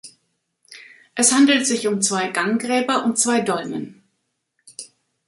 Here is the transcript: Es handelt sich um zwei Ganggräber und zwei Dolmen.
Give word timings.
Es 1.13 1.31
handelt 1.31 1.67
sich 1.67 1.85
um 1.85 2.01
zwei 2.01 2.29
Ganggräber 2.29 3.05
und 3.05 3.19
zwei 3.19 3.41
Dolmen. 3.41 4.01